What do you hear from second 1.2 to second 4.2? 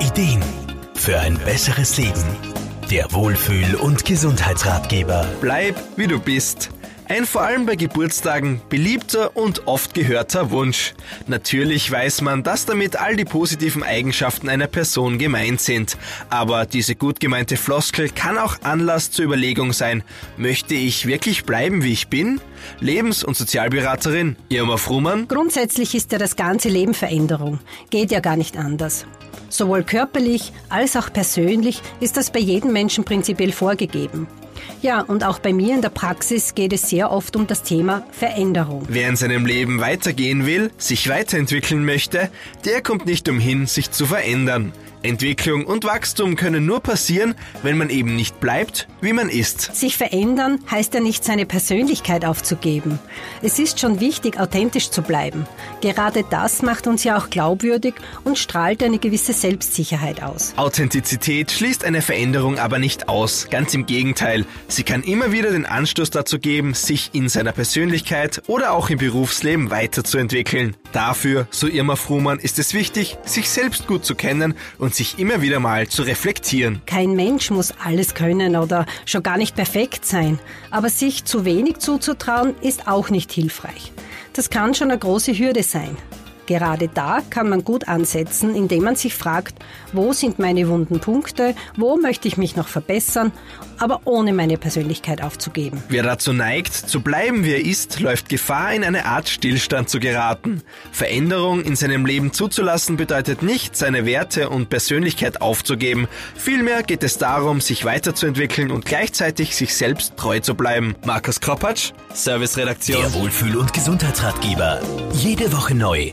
besseres Leben. Der Wohlfühl- und